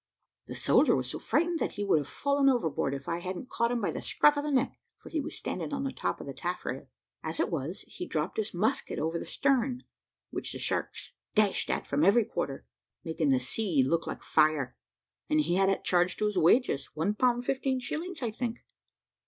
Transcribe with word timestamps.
The 0.47 0.55
soldier 0.55 0.95
was 0.95 1.11
so 1.11 1.19
frightened, 1.19 1.59
that 1.59 1.73
he 1.73 1.83
would 1.85 1.99
have 1.99 2.07
fallen 2.07 2.49
overboard, 2.49 2.95
if 2.95 3.07
I 3.07 3.19
hadn't 3.19 3.51
caught 3.51 3.69
him 3.69 3.81
by 3.81 3.91
the 3.91 4.01
scruff 4.01 4.35
of 4.35 4.43
the 4.43 4.49
neck, 4.49 4.79
for 4.97 5.09
he 5.09 5.21
was 5.21 5.37
standing 5.37 5.71
on 5.71 5.83
the 5.83 5.93
top 5.93 6.19
of 6.19 6.25
the 6.25 6.33
taffrail. 6.33 6.89
As 7.21 7.39
it 7.39 7.51
was, 7.51 7.81
he 7.87 8.07
dropped 8.07 8.37
his 8.37 8.51
musket 8.51 8.97
over 8.97 9.19
the 9.19 9.27
stern, 9.27 9.83
which 10.31 10.53
the 10.53 10.57
sharks 10.57 11.13
dashed 11.35 11.69
at 11.69 11.85
from 11.85 12.03
every 12.03 12.25
quarter, 12.25 12.65
making 13.03 13.29
the 13.29 13.39
sea 13.39 13.83
look 13.85 14.07
like 14.07 14.23
fire 14.23 14.75
and 15.29 15.41
he 15.41 15.53
had 15.53 15.69
it 15.69 15.83
charged 15.83 16.17
to 16.17 16.25
his 16.25 16.35
wages, 16.35 16.87
1 16.95 17.13
pound 17.13 17.45
15 17.45 17.79
shillings, 17.79 18.23
I 18.23 18.31
think. 18.31 18.65